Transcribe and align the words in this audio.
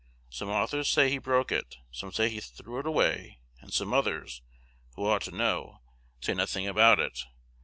Some 0.31 0.49
authors 0.49 0.89
say 0.89 1.11
he 1.11 1.19
broke 1.19 1.51
it; 1.51 1.77
some 1.91 2.11
say 2.11 2.27
he 2.27 2.39
threw 2.39 2.79
it 2.79 2.87
away; 2.87 3.37
and 3.59 3.71
some 3.71 3.93
others, 3.93 4.41
who 4.95 5.05
ought 5.05 5.21
to 5.25 5.31
know, 5.31 5.81
say 6.21 6.33
nothing 6.33 6.67
about 6.67 6.99
it. 6.99 7.19